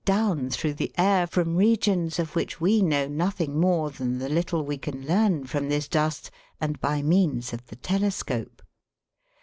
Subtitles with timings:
[0.03, 4.65] down through the air from regions of which we know nothing more than the little
[4.65, 8.63] we can learn from this dust and by means of the telescope.